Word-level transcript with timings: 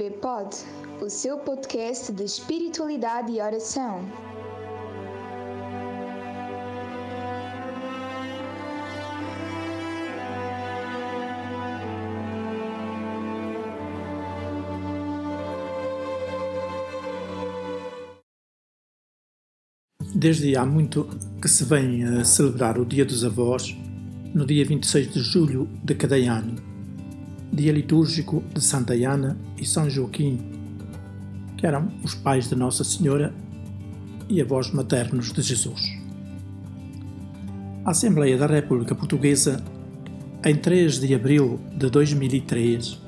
ICB 0.00 0.10
Pod, 0.12 0.56
o 1.02 1.10
seu 1.10 1.36
podcast 1.38 2.10
de 2.12 2.24
espiritualidade 2.24 3.32
e 3.32 3.40
oração. 3.40 4.02
Desde 20.14 20.56
há 20.56 20.64
muito 20.64 21.06
que 21.40 21.48
se 21.48 21.64
vem 21.64 22.04
a 22.04 22.24
celebrar 22.24 22.78
o 22.78 22.86
Dia 22.86 23.04
dos 23.04 23.22
Avós, 23.22 23.76
no 24.34 24.46
dia 24.46 24.64
26 24.64 25.12
de 25.12 25.20
julho 25.20 25.68
de 25.84 25.94
cada 25.94 26.16
ano 26.16 26.69
dia 27.52 27.72
litúrgico 27.72 28.42
de 28.54 28.60
Santa 28.62 28.94
Ana 28.94 29.36
e 29.56 29.64
São 29.64 29.90
Joaquim, 29.90 30.38
que 31.56 31.66
eram 31.66 31.88
os 32.02 32.14
pais 32.14 32.48
de 32.48 32.54
Nossa 32.54 32.84
Senhora 32.84 33.34
e 34.28 34.40
avós 34.40 34.70
maternos 34.70 35.32
de 35.32 35.42
Jesus. 35.42 35.80
A 37.84 37.90
Assembleia 37.90 38.38
da 38.38 38.46
República 38.46 38.94
Portuguesa, 38.94 39.62
em 40.44 40.54
3 40.54 41.00
de 41.00 41.14
abril 41.14 41.58
de 41.76 41.90
2003, 41.90 42.98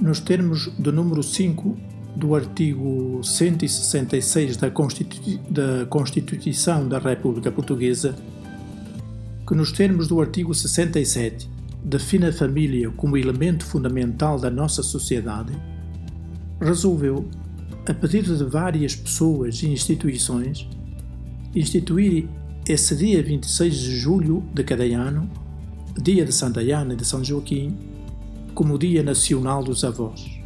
nos 0.00 0.20
termos 0.20 0.68
do 0.78 0.92
número 0.92 1.22
5 1.22 1.76
do 2.16 2.34
artigo 2.34 3.20
166 3.24 4.56
da, 4.56 4.70
Constitu 4.70 5.38
da 5.50 5.84
Constituição 5.86 6.88
da 6.88 6.98
República 6.98 7.50
Portuguesa, 7.50 8.14
que 9.46 9.54
nos 9.54 9.72
termos 9.72 10.06
do 10.06 10.20
artigo 10.20 10.54
67 10.54 11.53
define 11.84 12.26
a 12.26 12.32
família 12.32 12.90
como 12.90 13.16
elemento 13.16 13.64
fundamental 13.64 14.40
da 14.40 14.50
nossa 14.50 14.82
sociedade, 14.82 15.52
resolveu, 16.60 17.28
a 17.86 17.92
pedido 17.92 18.36
de 18.36 18.44
várias 18.44 18.96
pessoas 18.96 19.62
e 19.62 19.68
instituições, 19.68 20.66
instituir 21.54 22.26
esse 22.66 22.96
dia 22.96 23.22
26 23.22 23.74
de 23.74 23.96
julho 23.96 24.42
de 24.54 24.64
cada 24.64 24.84
ano, 24.84 25.28
dia 26.00 26.24
de 26.24 26.32
Santa 26.32 26.60
Ana 26.60 26.94
e 26.94 26.96
de 26.96 27.04
São 27.04 27.22
Joaquim, 27.22 27.76
como 28.54 28.78
Dia 28.78 29.02
Nacional 29.02 29.62
dos 29.62 29.84
Avós. 29.84 30.40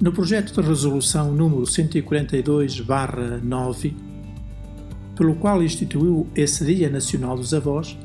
No 0.00 0.12
projeto 0.12 0.52
de 0.52 0.60
resolução 0.66 1.32
número 1.32 1.62
142/9, 1.62 3.94
pelo 5.16 5.34
qual 5.36 5.62
instituiu 5.62 6.26
esse 6.34 6.62
Dia 6.64 6.90
Nacional 6.90 7.36
dos 7.36 7.54
Avós, 7.54 7.96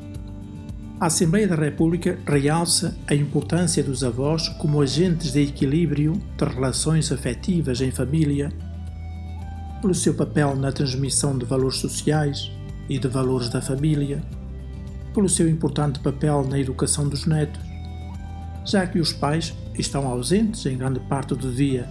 a 0.98 1.06
Assembleia 1.06 1.46
da 1.46 1.56
República 1.56 2.18
realça 2.26 2.96
a 3.06 3.14
importância 3.14 3.84
dos 3.84 4.02
avós 4.02 4.48
como 4.48 4.80
agentes 4.80 5.32
de 5.32 5.42
equilíbrio 5.42 6.14
de 6.38 6.44
relações 6.46 7.12
afetivas 7.12 7.82
em 7.82 7.90
família, 7.90 8.50
pelo 9.82 9.94
seu 9.94 10.14
papel 10.14 10.56
na 10.56 10.72
transmissão 10.72 11.36
de 11.36 11.44
valores 11.44 11.76
sociais 11.76 12.50
e 12.88 12.98
de 12.98 13.08
valores 13.08 13.50
da 13.50 13.60
família, 13.60 14.22
pelo 15.12 15.28
seu 15.28 15.46
importante 15.46 16.00
papel 16.00 16.46
na 16.48 16.58
educação 16.58 17.06
dos 17.06 17.26
netos, 17.26 17.60
já 18.64 18.86
que 18.86 18.98
os 18.98 19.12
pais 19.12 19.54
estão 19.78 20.08
ausentes 20.08 20.64
em 20.64 20.78
grande 20.78 21.00
parte 21.00 21.34
do 21.34 21.52
dia, 21.52 21.86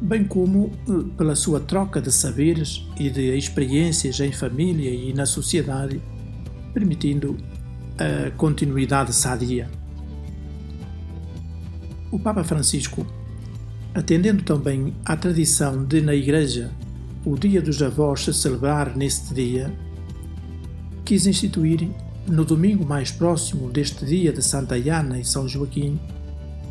bem 0.00 0.22
como 0.22 0.70
eh, 0.88 1.16
pela 1.18 1.34
sua 1.34 1.58
troca 1.58 2.00
de 2.00 2.12
saberes 2.12 2.86
e 2.96 3.10
de 3.10 3.36
experiências 3.36 4.20
em 4.20 4.30
família 4.30 4.90
e 4.90 5.12
na 5.12 5.26
sociedade, 5.26 6.00
permitindo 6.72 7.36
a 7.98 8.30
continuidade 8.32 9.12
sadia. 9.12 9.68
O 12.10 12.18
Papa 12.18 12.44
Francisco, 12.44 13.06
atendendo 13.94 14.42
também 14.42 14.94
à 15.04 15.16
tradição 15.16 15.84
de, 15.84 16.00
na 16.00 16.14
Igreja, 16.14 16.70
o 17.24 17.36
Dia 17.36 17.62
dos 17.62 17.82
Avós 17.82 18.24
se 18.24 18.34
celebrar 18.34 18.96
neste 18.96 19.32
dia, 19.32 19.72
quis 21.04 21.26
instituir, 21.26 21.88
no 22.26 22.44
domingo 22.44 22.84
mais 22.84 23.10
próximo 23.10 23.68
deste 23.70 24.04
dia 24.04 24.32
de 24.32 24.42
Santa 24.42 24.76
Ana 24.76 25.18
e 25.18 25.24
São 25.24 25.48
Joaquim, 25.48 25.98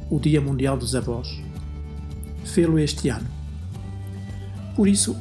o 0.10 0.20
Dia 0.20 0.40
Mundial 0.40 0.78
dos 0.78 0.96
Avós. 0.96 1.42
Fê-lo 2.46 2.80
este 2.80 3.10
ano. 3.10 3.28
Por 4.76 4.88
isso, 4.88 5.16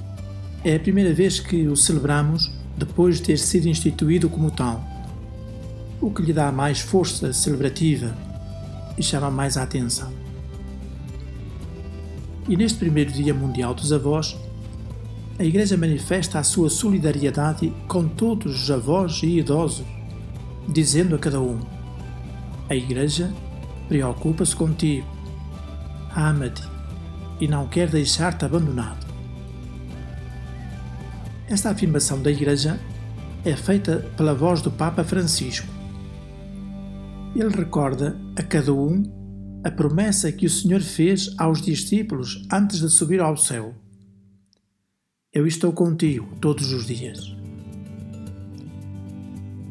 é 0.64 0.76
a 0.76 0.80
primeira 0.80 1.12
vez 1.12 1.40
que 1.40 1.66
o 1.66 1.76
celebramos 1.76 2.50
depois 2.76 3.16
de 3.16 3.22
ter 3.22 3.38
sido 3.38 3.68
instituído 3.68 4.28
como 4.28 4.50
tal 4.50 4.89
o 6.00 6.10
que 6.10 6.22
lhe 6.22 6.32
dá 6.32 6.50
mais 6.50 6.80
força 6.80 7.32
celebrativa 7.32 8.16
e 8.96 9.02
chama 9.02 9.30
mais 9.30 9.56
a 9.56 9.62
atenção. 9.62 10.10
E 12.48 12.56
neste 12.56 12.78
primeiro 12.78 13.12
Dia 13.12 13.34
Mundial 13.34 13.74
dos 13.74 13.92
Avós, 13.92 14.36
a 15.38 15.44
Igreja 15.44 15.76
manifesta 15.76 16.38
a 16.38 16.42
sua 16.42 16.70
solidariedade 16.70 17.72
com 17.86 18.08
todos 18.08 18.62
os 18.62 18.70
avós 18.70 19.20
e 19.22 19.38
idosos, 19.38 19.86
dizendo 20.68 21.14
a 21.14 21.18
cada 21.18 21.40
um: 21.40 21.60
A 22.68 22.74
Igreja 22.74 23.32
preocupa-se 23.88 24.56
contigo, 24.56 25.06
ama-te 26.16 26.62
e 27.40 27.46
não 27.46 27.66
quer 27.66 27.88
deixar-te 27.88 28.44
abandonado. 28.44 29.06
Esta 31.48 31.70
afirmação 31.70 32.22
da 32.22 32.30
Igreja 32.30 32.78
é 33.44 33.56
feita 33.56 34.10
pela 34.16 34.34
voz 34.34 34.60
do 34.60 34.70
Papa 34.70 35.02
Francisco 35.02 35.79
ele 37.34 37.48
recorda 37.48 38.18
a 38.36 38.42
cada 38.42 38.72
um 38.72 39.02
a 39.62 39.70
promessa 39.70 40.32
que 40.32 40.46
o 40.46 40.50
Senhor 40.50 40.80
fez 40.80 41.34
aos 41.38 41.60
discípulos 41.60 42.46
antes 42.50 42.80
de 42.80 42.88
subir 42.88 43.20
ao 43.20 43.36
céu. 43.36 43.74
Eu 45.32 45.46
estou 45.46 45.72
contigo 45.72 46.26
todos 46.40 46.72
os 46.72 46.86
dias. 46.86 47.36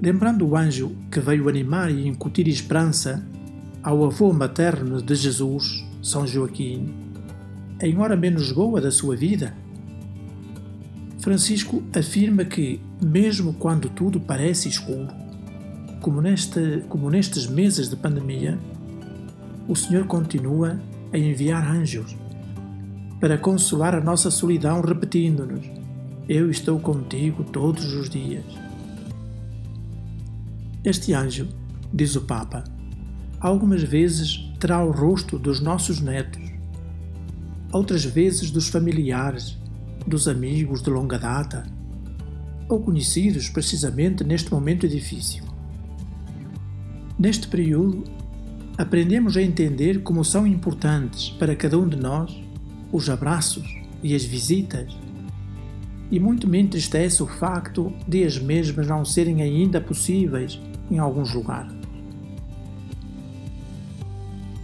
Lembrando 0.01 0.47
o 0.47 0.55
anjo 0.55 0.95
que 1.11 1.19
veio 1.19 1.49
animar 1.49 1.91
e 1.91 2.07
incutir 2.07 2.47
esperança 2.47 3.25
ao 3.83 4.05
avô 4.05 4.31
materno 4.31 5.01
de 5.01 5.15
Jesus, 5.15 5.85
São 6.01 6.25
Joaquim, 6.25 6.93
em 7.81 7.97
hora 7.97 8.15
menos 8.15 8.51
boa 8.51 8.79
da 8.79 8.91
sua 8.91 9.15
vida, 9.15 9.53
Francisco 11.19 11.83
afirma 11.93 12.45
que, 12.45 12.79
mesmo 13.01 13.53
quando 13.53 13.89
tudo 13.89 14.21
parece 14.21 14.69
escuro, 14.69 15.09
como, 16.01 16.21
como 16.87 17.09
nestes 17.09 17.47
meses 17.47 17.89
de 17.89 17.95
pandemia, 17.95 18.57
o 19.67 19.75
Senhor 19.75 20.05
continua 20.05 20.79
a 21.11 21.17
enviar 21.17 21.63
anjos 21.63 22.15
para 23.19 23.37
consolar 23.37 23.93
a 23.93 24.01
nossa 24.01 24.31
solidão, 24.31 24.81
repetindo-nos: 24.81 25.65
Eu 26.27 26.49
estou 26.49 26.79
contigo 26.79 27.43
todos 27.43 27.93
os 27.93 28.09
dias. 28.09 28.45
Este 30.83 31.13
anjo, 31.13 31.47
diz 31.93 32.15
o 32.15 32.21
Papa, 32.21 32.63
algumas 33.39 33.83
vezes 33.83 34.49
terá 34.59 34.83
o 34.83 34.91
rosto 34.91 35.37
dos 35.37 35.59
nossos 35.59 35.99
netos, 35.99 36.41
outras 37.71 38.05
vezes 38.05 38.49
dos 38.49 38.69
familiares, 38.69 39.57
dos 40.07 40.27
amigos 40.27 40.81
de 40.81 40.89
longa 40.89 41.19
data, 41.19 41.65
ou 42.69 42.79
conhecidos 42.79 43.49
precisamente 43.49 44.23
neste 44.23 44.51
momento 44.51 44.87
difícil. 44.87 45.48
Neste 47.19 47.49
período, 47.49 48.05
aprendemos 48.77 49.35
a 49.35 49.41
entender 49.41 50.03
como 50.03 50.23
são 50.23 50.47
importantes 50.47 51.29
para 51.31 51.53
cada 51.53 51.77
um 51.77 51.85
de 51.85 51.97
nós 51.97 52.33
os 52.93 53.09
abraços 53.09 53.67
e 54.01 54.15
as 54.15 54.23
visitas. 54.23 54.95
E 56.09 56.17
muito 56.17 56.47
me 56.47 56.57
entristece 56.59 57.21
o 57.21 57.27
facto 57.27 57.93
de 58.07 58.23
as 58.23 58.39
mesmas 58.39 58.87
não 58.87 59.03
serem 59.03 59.41
ainda 59.41 59.81
possíveis 59.81 60.61
em 60.89 60.97
alguns 60.97 61.33
lugares. 61.33 61.73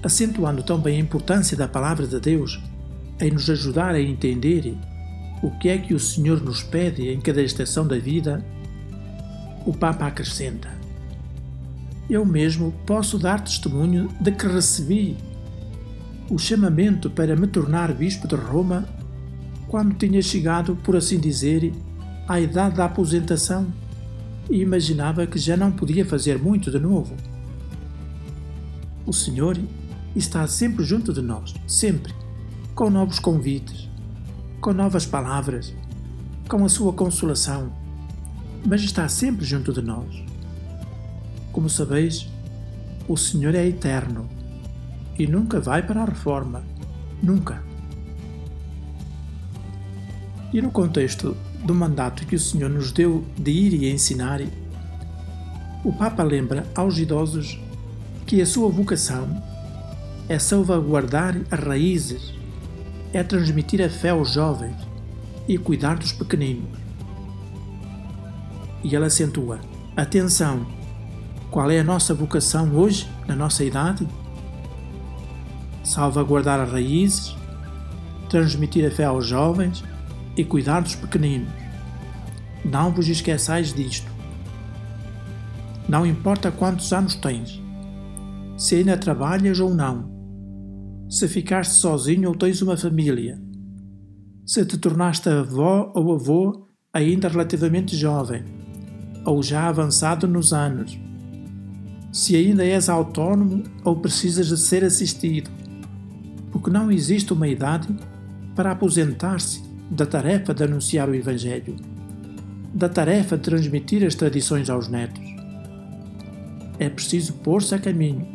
Acentuando 0.02 0.64
também 0.64 0.96
a 0.96 1.02
importância 1.02 1.58
da 1.58 1.68
Palavra 1.68 2.08
de 2.08 2.22
Deus 2.22 2.64
em 3.20 3.32
nos 3.32 3.50
ajudar 3.50 3.96
a 3.96 4.02
entender 4.02 4.78
o 5.44 5.52
que 5.60 5.68
é 5.68 5.78
que 5.78 5.94
o 5.94 6.00
Senhor 6.00 6.42
nos 6.42 6.64
pede 6.64 7.10
em 7.10 7.20
cada 7.20 7.42
estação 7.42 7.86
da 7.86 7.98
vida, 7.98 8.46
o 9.66 9.74
Papa 9.74 10.08
acrescenta: 10.08 10.85
eu 12.10 12.24
mesmo 12.26 12.72
posso 12.86 13.18
dar 13.18 13.44
testemunho 13.44 14.10
de 14.22 14.32
que 14.32 14.48
recebi 14.48 15.18
o 16.30 16.38
chamamento 16.38 17.10
para 17.10 17.36
me 17.36 17.48
tornar 17.48 17.94
bispo 17.94 18.28
de 18.28 18.36
Roma 18.36 18.88
quando 19.68 19.96
tinha 19.96 20.22
chegado, 20.22 20.76
por 20.78 20.96
assim 20.96 21.20
dizer, 21.20 21.74
à 22.28 22.40
idade 22.40 22.76
da 22.76 22.86
aposentação 22.86 23.68
e 24.50 24.62
imaginava 24.62 25.26
que 25.26 25.40
já 25.40 25.58
não 25.58 25.72
podia 25.72 26.06
fazer 26.06 26.38
muito 26.38 26.70
de 26.70 26.80
novo. 26.80 27.16
O 29.06 29.14
Senhor 29.14 29.58
está 30.16 30.48
sempre 30.48 30.84
junto 30.84 31.12
de 31.12 31.22
nós, 31.22 31.54
sempre, 31.68 32.14
com 32.76 32.90
novos 32.90 33.20
convites, 33.20 33.90
com 34.62 34.74
novas 34.74 35.06
palavras, 35.06 35.74
com 36.48 36.64
a 36.64 36.70
sua 36.70 36.94
consolação, 36.94 37.72
mas 38.66 38.82
está 38.82 39.08
sempre 39.10 39.44
junto 39.46 39.74
de 39.74 39.82
nós 39.82 40.35
como 41.56 41.70
sabeis, 41.70 42.28
o 43.08 43.16
Senhor 43.16 43.56
é 43.56 43.66
eterno 43.66 44.28
e 45.18 45.26
nunca 45.26 45.58
vai 45.58 45.82
para 45.82 46.02
a 46.02 46.06
reforma. 46.06 46.62
Nunca. 47.24 47.64
E 50.52 50.62
no 50.62 50.70
contexto 50.70 51.34
do 51.64 51.74
mandato 51.74 52.26
que 52.28 52.36
o 52.36 52.40
Senhor 52.40 52.70
nos 52.70 52.92
deu 52.92 53.24
de 53.38 53.52
ir 53.52 53.74
e 53.74 53.90
ensinar, 53.90 54.42
o 55.86 55.94
Papa 55.94 56.24
lembra 56.24 56.68
aos 56.76 56.98
idosos 56.98 57.58
que 58.26 58.42
a 58.42 58.46
sua 58.46 58.68
vocação 58.68 59.42
é 60.28 60.38
salvaguardar 60.38 61.38
as 61.50 61.60
raízes, 61.62 62.34
é 63.14 63.24
transmitir 63.24 63.82
a 63.82 63.90
fé 63.90 64.10
aos 64.10 64.34
jovens 64.34 64.76
e 65.48 65.58
cuidar 65.58 65.98
dos 65.98 66.12
pequeninos. 66.12 66.78
E 68.84 68.94
ele 68.94 69.06
acentua: 69.06 69.62
atenção, 69.96 70.66
qual 71.56 71.72
é 71.72 71.80
a 71.80 71.84
nossa 71.86 72.14
vocação 72.14 72.76
hoje, 72.76 73.10
na 73.26 73.34
nossa 73.34 73.64
idade? 73.64 74.06
Salvaguardar 75.86 76.60
as 76.60 76.70
raízes, 76.70 77.34
transmitir 78.30 78.86
a 78.86 78.92
fé 78.92 79.06
aos 79.06 79.26
jovens 79.26 79.82
e 80.36 80.44
cuidar 80.44 80.82
dos 80.82 80.96
pequeninos. 80.96 81.48
Não 82.66 82.92
vos 82.92 83.08
esqueçais 83.08 83.74
disto. 83.74 84.12
Não 85.88 86.06
importa 86.06 86.52
quantos 86.52 86.92
anos 86.92 87.16
tens, 87.16 87.64
se 88.58 88.76
ainda 88.76 88.98
trabalhas 88.98 89.58
ou 89.58 89.74
não, 89.74 90.12
se 91.10 91.26
ficaste 91.26 91.76
sozinho 91.76 92.28
ou 92.28 92.36
tens 92.36 92.62
uma 92.62 92.76
família, 92.76 93.42
se 94.46 94.66
te 94.66 94.78
tornaste 94.78 95.30
avó 95.30 95.90
ou 95.96 96.16
avô 96.16 96.68
ainda 96.92 97.30
relativamente 97.30 97.96
jovem, 97.96 98.44
ou 99.24 99.42
já 99.42 99.70
avançado 99.70 100.28
nos 100.28 100.52
anos, 100.52 101.00
se 102.16 102.34
ainda 102.34 102.64
és 102.64 102.88
autónomo 102.88 103.64
ou 103.84 103.98
precisas 103.98 104.48
de 104.48 104.56
ser 104.56 104.86
assistido, 104.86 105.52
porque 106.50 106.70
não 106.70 106.90
existe 106.90 107.34
uma 107.34 107.46
idade 107.46 107.94
para 108.56 108.72
aposentar-se 108.72 109.62
da 109.92 110.06
tarefa 110.06 110.54
de 110.54 110.64
anunciar 110.64 111.10
o 111.10 111.14
Evangelho, 111.14 111.76
da 112.74 112.88
tarefa 112.88 113.36
de 113.36 113.44
transmitir 113.44 114.02
as 114.06 114.16
tradições 114.16 114.70
aos 114.70 114.88
netos. 114.88 115.22
É 116.80 116.88
preciso 116.90 117.34
pôr-se 117.34 117.76
a 117.76 117.80
caminho 117.80 118.26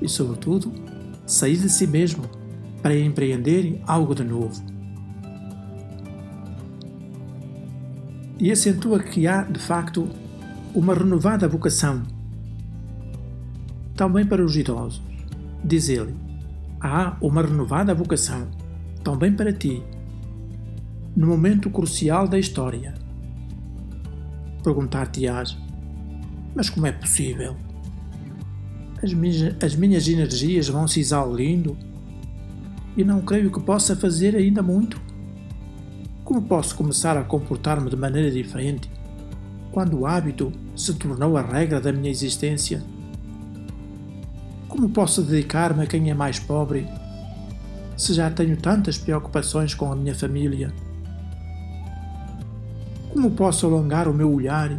e, 0.00 0.08
sobretudo, 0.08 0.72
sair 1.26 1.58
de 1.58 1.68
si 1.68 1.86
mesmo 1.86 2.24
para 2.80 2.98
empreender 2.98 3.78
algo 3.86 4.14
de 4.14 4.24
novo. 4.24 4.64
E 8.38 8.50
acentua 8.50 9.00
que 9.00 9.26
há, 9.26 9.42
de 9.42 9.60
facto, 9.60 10.08
uma 10.74 10.94
renovada 10.94 11.46
vocação. 11.46 12.16
Também 13.98 14.24
para 14.24 14.44
os 14.44 14.56
idosos. 14.56 15.02
Diz 15.64 15.88
ele: 15.88 16.14
há 16.80 17.16
uma 17.20 17.42
renovada 17.42 17.92
vocação, 17.92 18.46
também 19.02 19.32
para 19.32 19.52
ti, 19.52 19.82
no 21.16 21.26
momento 21.26 21.68
crucial 21.68 22.28
da 22.28 22.38
história. 22.38 22.94
Perguntar-te-ás: 24.62 25.58
mas 26.54 26.70
como 26.70 26.86
é 26.86 26.92
possível? 26.92 27.56
As 29.02 29.12
minhas, 29.12 29.56
as 29.60 29.74
minhas 29.74 30.06
energias 30.06 30.68
vão 30.68 30.86
se 30.86 31.00
exaurindo 31.00 31.76
e 32.96 33.02
não 33.02 33.20
creio 33.20 33.50
que 33.50 33.60
possa 33.60 33.96
fazer 33.96 34.36
ainda 34.36 34.62
muito. 34.62 35.00
Como 36.22 36.42
posso 36.42 36.76
começar 36.76 37.16
a 37.16 37.24
comportar-me 37.24 37.90
de 37.90 37.96
maneira 37.96 38.30
diferente 38.30 38.88
quando 39.72 39.98
o 39.98 40.06
hábito 40.06 40.52
se 40.76 40.94
tornou 40.94 41.36
a 41.36 41.42
regra 41.42 41.80
da 41.80 41.92
minha 41.92 42.12
existência? 42.12 42.80
Como 44.68 44.90
posso 44.90 45.22
dedicar-me 45.22 45.82
a 45.82 45.86
quem 45.86 46.10
é 46.10 46.14
mais 46.14 46.38
pobre 46.38 46.86
se 47.96 48.12
já 48.12 48.30
tenho 48.30 48.56
tantas 48.56 48.98
preocupações 48.98 49.74
com 49.74 49.90
a 49.90 49.96
minha 49.96 50.14
família? 50.14 50.72
Como 53.10 53.30
posso 53.30 53.66
alongar 53.66 54.06
o 54.06 54.14
meu 54.14 54.30
olhar 54.32 54.70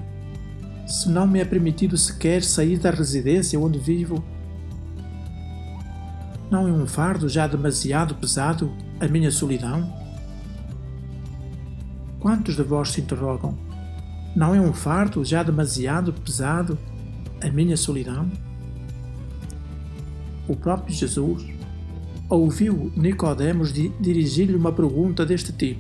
se 0.88 1.10
não 1.10 1.28
me 1.28 1.40
é 1.40 1.46
permitido 1.46 1.98
sequer 1.98 2.44
sair 2.44 2.78
da 2.78 2.92
residência 2.92 3.60
onde 3.60 3.80
vivo? 3.80 4.24
Não 6.50 6.68
é 6.68 6.72
um 6.72 6.88
fardo 6.88 7.28
já 7.28 7.48
demasiado 7.48 8.16
pesado 8.16 8.72
a 9.00 9.08
minha 9.08 9.32
solidão? 9.32 9.92
Quantos 12.20 12.56
de 12.56 12.64
vós 12.64 12.90
se 12.92 13.02
interrogam? 13.02 13.58
Não 14.36 14.54
é 14.54 14.62
um 14.62 14.74
fardo 14.74 15.26
já 15.26 15.42
demasiado 15.42 16.14
pesado 16.14 16.78
a 17.42 17.50
minha 17.50 17.76
solidão? 17.76 18.30
O 20.50 20.56
próprio 20.56 20.92
Jesus 20.92 21.46
ouviu 22.28 22.92
Nicodemos 22.98 23.72
dirigir-lhe 23.72 24.56
uma 24.56 24.72
pergunta 24.72 25.24
deste 25.24 25.54
tipo: 25.54 25.80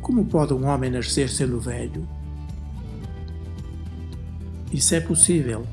Como 0.00 0.24
pode 0.24 0.54
um 0.54 0.64
homem 0.64 0.88
nascer 0.88 1.28
sendo 1.28 1.58
velho? 1.58 2.08
Isso 4.72 4.94
é 4.94 5.00
possível, 5.00 5.66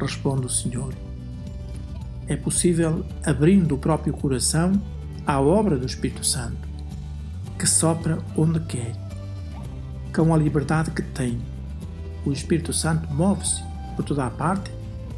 responde 0.00 0.46
o 0.46 0.48
Senhor. 0.48 0.94
É 2.28 2.36
possível 2.36 3.04
abrindo 3.26 3.74
o 3.74 3.78
próprio 3.78 4.12
coração 4.12 4.80
à 5.26 5.40
obra 5.40 5.76
do 5.76 5.86
Espírito 5.86 6.24
Santo, 6.24 6.68
que 7.58 7.66
sopra 7.66 8.18
onde 8.36 8.60
quer 8.60 8.92
com 10.14 10.32
a 10.32 10.38
liberdade 10.38 10.92
que 10.92 11.02
tem. 11.02 11.40
O 12.24 12.30
Espírito 12.30 12.72
Santo 12.72 13.12
move-se 13.12 13.60
por 13.96 14.04
toda 14.04 14.24
a 14.24 14.30
parte 14.30 14.70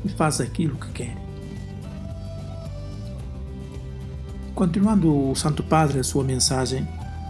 e 0.02 0.08
faz 0.08 0.40
aquilo 0.40 0.76
que 0.76 0.90
quer. 0.92 1.21
Continuando 4.54 5.30
o 5.30 5.34
Santo 5.34 5.62
Padre 5.62 6.00
a 6.00 6.04
sua 6.04 6.22
mensagem, 6.22 6.86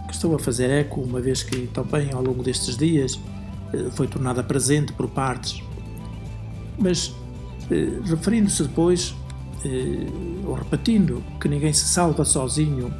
que 0.09 0.15
estou 0.15 0.35
a 0.35 0.39
fazer 0.39 0.69
eco, 0.71 1.01
uma 1.01 1.21
vez 1.21 1.43
que 1.43 1.69
também 1.69 2.13
ao 2.13 2.23
longo 2.23 2.43
destes 2.43 2.77
dias 2.77 3.19
eh, 3.73 3.89
foi 3.93 4.09
tornada 4.09 4.43
presente 4.43 4.93
por 4.93 5.09
partes, 5.09 5.63
mas 6.77 7.15
eh, 7.71 8.01
referindo-se 8.05 8.65
depois, 8.65 9.15
eh, 9.65 10.07
ou 10.45 10.55
repetindo, 10.55 11.23
que 11.41 11.49
ninguém 11.49 11.73
se 11.73 11.85
salva 11.85 12.25
sozinho 12.25 12.93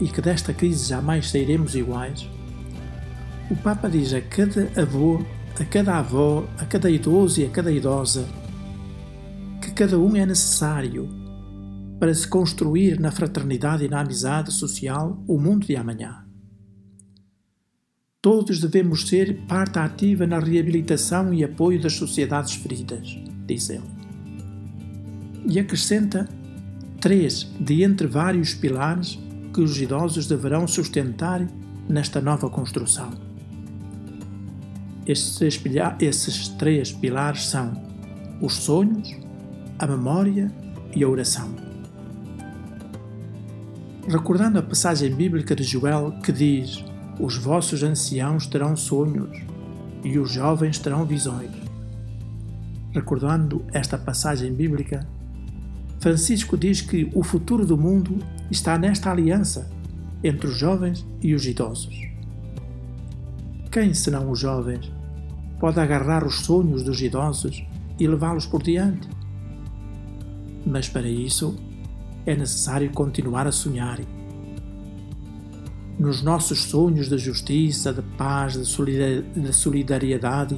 e 0.00 0.08
que 0.08 0.20
desta 0.20 0.52
crise 0.52 0.88
jamais 0.88 1.30
sairemos 1.30 1.76
iguais, 1.76 2.28
o 3.48 3.56
Papa 3.56 3.88
diz 3.88 4.12
a 4.12 4.20
cada 4.20 4.72
avô, 4.76 5.22
a 5.58 5.64
cada 5.64 5.98
avó, 5.98 6.44
a 6.58 6.64
cada 6.64 6.90
idoso 6.90 7.40
e 7.40 7.44
a 7.44 7.48
cada 7.48 7.70
idosa 7.70 8.26
que 9.60 9.70
cada 9.70 9.98
um 9.98 10.16
é 10.16 10.26
necessário 10.26 11.21
para 12.02 12.12
se 12.12 12.26
construir 12.26 12.98
na 12.98 13.12
fraternidade 13.12 13.84
e 13.84 13.88
na 13.88 14.00
amizade 14.00 14.52
social 14.52 15.22
o 15.24 15.38
mundo 15.38 15.64
de 15.64 15.76
amanhã. 15.76 16.24
Todos 18.20 18.58
devemos 18.58 19.06
ser 19.06 19.46
parte 19.46 19.78
ativa 19.78 20.26
na 20.26 20.40
reabilitação 20.40 21.32
e 21.32 21.44
apoio 21.44 21.80
das 21.80 21.92
sociedades 21.92 22.54
feridas, 22.54 23.16
diz 23.46 23.70
ele. 23.70 23.84
E 25.48 25.60
acrescenta 25.60 26.28
três 27.00 27.48
de 27.60 27.84
entre 27.84 28.08
vários 28.08 28.52
pilares 28.52 29.16
que 29.54 29.60
os 29.60 29.80
idosos 29.80 30.26
deverão 30.26 30.66
sustentar 30.66 31.48
nesta 31.88 32.20
nova 32.20 32.50
construção. 32.50 33.12
Estes 35.06 35.36
três, 35.36 35.62
esses 36.00 36.48
três 36.48 36.90
pilares 36.90 37.46
são 37.46 37.80
os 38.40 38.54
sonhos, 38.54 39.08
a 39.78 39.86
memória 39.86 40.52
e 40.96 41.04
a 41.04 41.08
oração. 41.08 41.61
Recordando 44.12 44.58
a 44.58 44.62
passagem 44.62 45.10
bíblica 45.14 45.56
de 45.56 45.64
Joel 45.64 46.12
que 46.22 46.30
diz: 46.30 46.84
Os 47.18 47.38
vossos 47.38 47.82
anciãos 47.82 48.46
terão 48.46 48.76
sonhos 48.76 49.40
e 50.04 50.18
os 50.18 50.30
jovens 50.30 50.78
terão 50.78 51.06
visões. 51.06 51.50
Recordando 52.90 53.64
esta 53.72 53.96
passagem 53.96 54.52
bíblica, 54.52 55.08
Francisco 55.98 56.58
diz 56.58 56.82
que 56.82 57.10
o 57.14 57.22
futuro 57.22 57.64
do 57.64 57.78
mundo 57.78 58.18
está 58.50 58.76
nesta 58.76 59.10
aliança 59.10 59.70
entre 60.22 60.46
os 60.46 60.58
jovens 60.58 61.06
e 61.22 61.34
os 61.34 61.46
idosos. 61.46 61.98
Quem, 63.70 63.94
senão 63.94 64.30
os 64.30 64.38
jovens, 64.38 64.92
pode 65.58 65.80
agarrar 65.80 66.22
os 66.22 66.40
sonhos 66.40 66.82
dos 66.82 67.00
idosos 67.00 67.64
e 67.98 68.06
levá-los 68.06 68.44
por 68.44 68.62
diante? 68.62 69.08
Mas 70.66 70.86
para 70.86 71.08
isso 71.08 71.56
é 72.26 72.34
necessário 72.36 72.90
continuar 72.90 73.46
a 73.46 73.52
sonhar. 73.52 74.00
Nos 75.98 76.22
nossos 76.22 76.62
sonhos 76.64 77.08
de 77.08 77.18
justiça, 77.18 77.92
de 77.92 78.02
paz, 78.16 78.54
de 78.54 79.52
solidariedade, 79.52 80.56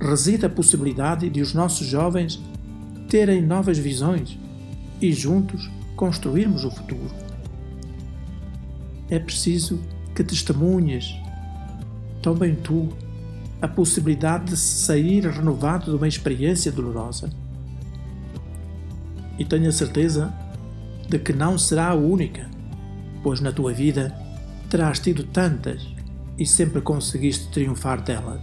reside 0.00 0.46
a 0.46 0.50
possibilidade 0.50 1.28
de 1.28 1.40
os 1.40 1.52
nossos 1.54 1.86
jovens 1.86 2.40
terem 3.08 3.42
novas 3.42 3.78
visões 3.78 4.38
e 5.00 5.12
juntos 5.12 5.70
construirmos 5.96 6.64
o 6.64 6.70
futuro. 6.70 7.10
É 9.10 9.18
preciso 9.18 9.80
que 10.14 10.24
testemunhes 10.24 11.14
também 12.22 12.54
tu, 12.54 12.88
a 13.60 13.68
possibilidade 13.68 14.46
de 14.46 14.56
sair 14.56 15.26
renovado 15.26 15.90
de 15.90 15.96
uma 15.96 16.08
experiência 16.08 16.72
dolorosa. 16.72 17.30
e 19.38 19.44
tenho 19.44 19.68
a 19.68 19.72
certeza 19.72 20.32
de 21.12 21.18
que 21.18 21.34
não 21.34 21.58
será 21.58 21.90
a 21.90 21.94
única, 21.94 22.48
pois 23.22 23.38
na 23.38 23.52
tua 23.52 23.70
vida 23.74 24.16
terás 24.70 24.98
tido 24.98 25.24
tantas 25.24 25.86
e 26.38 26.46
sempre 26.46 26.80
conseguiste 26.80 27.50
triunfar 27.50 28.00
delas. 28.02 28.40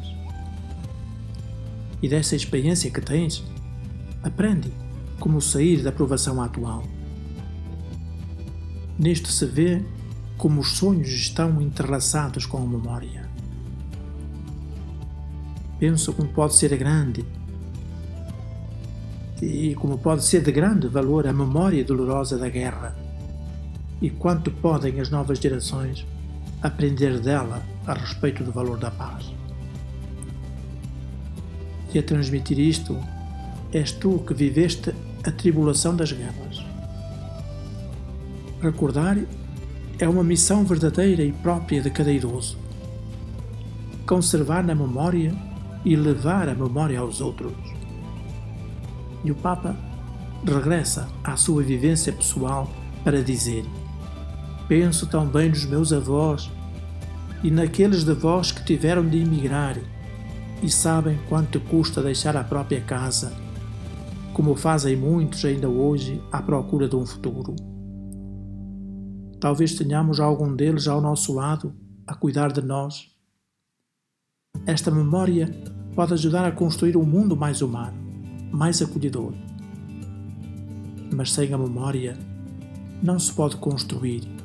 E 1.99 2.07
dessa 2.07 2.35
experiência 2.35 2.91
que 2.91 3.01
tens, 3.01 3.43
aprende 4.21 4.71
como 5.19 5.41
sair 5.41 5.81
da 5.81 5.91
provação 5.91 6.39
atual. 6.39 6.83
Nisto 8.99 9.29
se 9.29 9.47
vê 9.47 9.83
como 10.37 10.61
os 10.61 10.73
sonhos 10.73 11.09
estão 11.09 11.59
entrelaçados 11.63 12.45
com 12.45 12.57
a 12.57 12.67
memória. 12.67 13.27
Penso 15.79 16.13
como 16.13 16.29
pode 16.29 16.53
ser 16.53 16.77
grande 16.77 17.25
e 19.41 19.73
como 19.75 19.97
pode 19.97 20.23
ser 20.23 20.41
de 20.41 20.51
grande 20.51 20.87
valor 20.87 21.27
a 21.27 21.33
memória 21.33 21.83
dolorosa 21.83 22.37
da 22.37 22.49
guerra 22.49 22.95
e 24.01 24.09
quanto 24.09 24.51
podem 24.51 24.99
as 24.99 25.09
novas 25.09 25.39
gerações 25.39 26.05
aprender 26.61 27.19
dela 27.19 27.63
a 27.85 27.93
respeito 27.93 28.43
do 28.43 28.51
valor 28.51 28.77
da 28.77 28.91
paz. 28.91 29.33
E 31.93 31.99
a 31.99 32.03
transmitir 32.03 32.59
isto, 32.59 32.97
és 33.73 33.91
tu 33.91 34.19
que 34.19 34.33
viveste 34.33 34.93
a 35.23 35.31
tribulação 35.31 35.95
das 35.95 36.11
guerras. 36.11 36.63
Recordar 38.61 39.17
é 39.97 40.07
uma 40.07 40.23
missão 40.23 40.63
verdadeira 40.63 41.23
e 41.23 41.31
própria 41.31 41.81
de 41.81 41.89
cada 41.89 42.11
idoso. 42.11 42.57
Conservar 44.05 44.63
na 44.63 44.75
memória 44.75 45.33
e 45.83 45.95
levar 45.95 46.49
a 46.49 46.55
memória 46.55 46.99
aos 46.99 47.21
outros. 47.21 47.78
E 49.23 49.31
o 49.31 49.35
Papa 49.35 49.75
regressa 50.45 51.07
à 51.23 51.35
sua 51.35 51.61
vivência 51.61 52.13
pessoal 52.13 52.69
para 53.03 53.23
dizer: 53.23 53.65
Penso 54.67 55.07
também 55.07 55.49
nos 55.49 55.65
meus 55.65 55.91
avós 55.91 56.49
e 57.43 57.49
naqueles 57.49 58.03
de 58.03 58.13
vós 58.13 58.51
que 58.51 58.63
tiveram 58.63 59.07
de 59.07 59.19
emigrar 59.19 59.77
e 60.61 60.69
sabem 60.69 61.17
quanto 61.29 61.59
custa 61.59 62.01
deixar 62.01 62.35
a 62.35 62.43
própria 62.43 62.81
casa, 62.81 63.31
como 64.33 64.55
fazem 64.55 64.95
muitos 64.95 65.43
ainda 65.45 65.69
hoje 65.69 66.21
à 66.31 66.41
procura 66.41 66.87
de 66.87 66.95
um 66.95 67.05
futuro. 67.05 67.55
Talvez 69.39 69.73
tenhamos 69.75 70.19
algum 70.19 70.53
deles 70.53 70.87
ao 70.87 70.99
nosso 70.99 71.33
lado 71.33 71.73
a 72.05 72.13
cuidar 72.13 72.51
de 72.51 72.61
nós. 72.61 73.09
Esta 74.65 74.91
memória 74.91 75.49
pode 75.95 76.13
ajudar 76.13 76.45
a 76.45 76.51
construir 76.51 76.97
um 76.97 77.05
mundo 77.05 77.37
mais 77.37 77.61
humano, 77.61 77.97
mais 78.51 78.81
acolhedor. 78.81 79.33
Mas 81.13 81.31
sem 81.31 81.53
a 81.53 81.57
memória, 81.57 82.17
não 83.01 83.17
se 83.17 83.33
pode 83.33 83.57
construir 83.57 84.39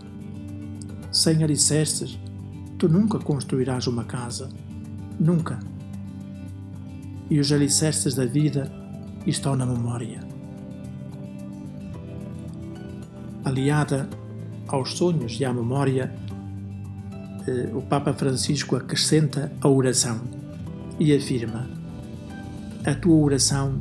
sem 1.14 1.44
alicerces, 1.44 2.18
tu 2.76 2.88
nunca 2.88 3.20
construirás 3.20 3.86
uma 3.86 4.02
casa. 4.02 4.48
Nunca. 5.18 5.60
E 7.30 7.38
os 7.38 7.52
alicerces 7.52 8.16
da 8.16 8.26
vida 8.26 8.70
estão 9.24 9.54
na 9.54 9.64
memória. 9.64 10.20
Aliada 13.44 14.08
aos 14.66 14.94
sonhos 14.94 15.38
e 15.38 15.44
à 15.44 15.52
memória, 15.52 16.12
eh, 17.46 17.70
o 17.72 17.82
Papa 17.82 18.12
Francisco 18.12 18.74
acrescenta 18.74 19.52
a 19.60 19.68
oração 19.68 20.20
e 20.98 21.14
afirma: 21.14 21.70
A 22.84 22.92
tua 22.92 23.14
oração 23.14 23.78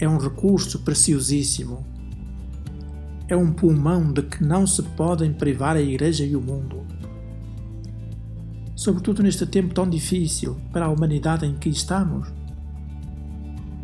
é 0.00 0.08
um 0.08 0.18
recurso 0.18 0.80
preciosíssimo 0.80 1.84
é 3.32 3.36
um 3.36 3.52
pulmão 3.52 4.12
de 4.12 4.22
que 4.22 4.42
não 4.42 4.66
se 4.66 4.82
podem 4.82 5.32
privar 5.32 5.76
a 5.76 5.80
Igreja 5.80 6.24
e 6.24 6.34
o 6.34 6.40
mundo. 6.40 6.84
Sobretudo 8.74 9.22
neste 9.22 9.46
tempo 9.46 9.72
tão 9.72 9.88
difícil 9.88 10.56
para 10.72 10.86
a 10.86 10.88
humanidade 10.88 11.46
em 11.46 11.54
que 11.54 11.68
estamos, 11.68 12.26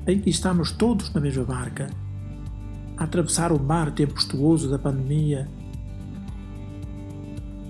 em 0.04 0.18
que 0.18 0.30
estamos 0.30 0.72
todos 0.72 1.12
na 1.12 1.20
mesma 1.20 1.44
barca, 1.44 1.88
a 2.96 3.04
atravessar 3.04 3.52
o 3.52 3.62
mar 3.62 3.92
tempestuoso 3.92 4.68
da 4.68 4.78
pandemia. 4.78 5.48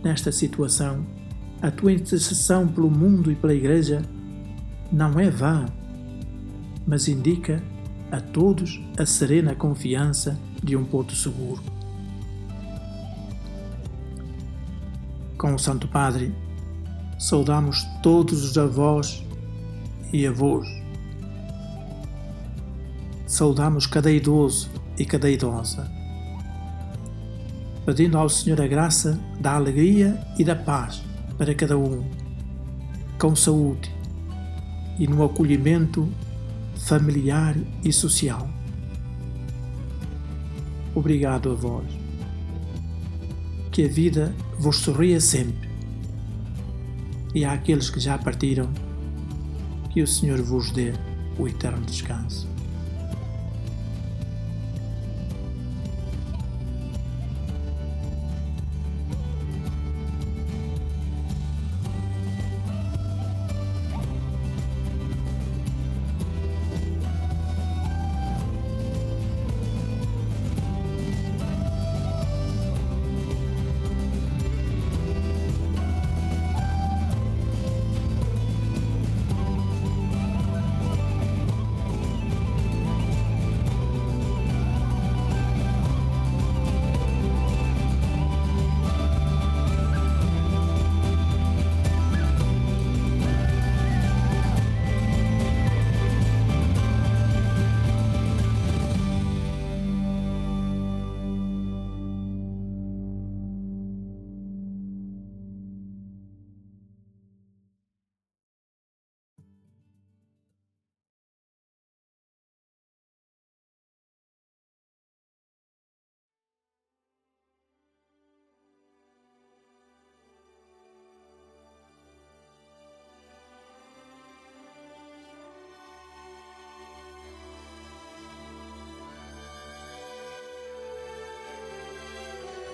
Nesta 0.02 0.32
situação, 0.32 1.04
a 1.60 1.70
tua 1.70 1.92
intercessão 1.92 2.66
pelo 2.66 2.90
mundo 2.90 3.30
e 3.30 3.34
pela 3.34 3.52
Igreja 3.52 4.00
não 4.90 5.20
é 5.20 5.28
vã, 5.28 5.66
mas 6.86 7.06
indica 7.06 7.62
a 8.10 8.20
todos 8.20 8.80
a 8.98 9.04
serena 9.04 9.54
confiança 9.54 10.38
de 10.62 10.76
um 10.76 10.84
porto 10.84 11.14
seguro. 11.14 11.62
Com 15.36 15.54
o 15.54 15.58
Santo 15.58 15.86
Padre, 15.88 16.34
saudamos 17.18 17.84
todos 18.02 18.44
os 18.44 18.56
avós 18.56 19.24
e 20.12 20.26
avós. 20.26 20.66
Saudamos 23.26 23.86
cada 23.86 24.10
idoso 24.10 24.70
e 24.98 25.04
cada 25.04 25.28
idosa, 25.28 25.90
pedindo 27.84 28.16
ao 28.16 28.28
Senhor 28.28 28.60
a 28.60 28.66
graça 28.66 29.20
da 29.40 29.54
alegria 29.54 30.18
e 30.38 30.44
da 30.44 30.56
paz 30.56 31.02
para 31.36 31.54
cada 31.54 31.76
um, 31.76 32.08
com 33.18 33.34
saúde 33.36 33.94
e 34.98 35.06
no 35.06 35.22
acolhimento 35.24 36.08
familiar 36.86 37.56
e 37.82 37.92
social. 37.92 38.48
Obrigado 40.94 41.50
a 41.50 41.54
vós. 41.54 41.84
Que 43.72 43.86
a 43.86 43.88
vida 43.88 44.32
vos 44.56 44.76
sorria 44.76 45.20
sempre. 45.20 45.68
E 47.34 47.44
àqueles 47.44 47.90
que 47.90 47.98
já 47.98 48.16
partiram, 48.16 48.70
que 49.90 50.00
o 50.00 50.06
Senhor 50.06 50.40
vos 50.40 50.70
dê 50.70 50.92
o 51.36 51.48
eterno 51.48 51.84
descanso. 51.84 52.48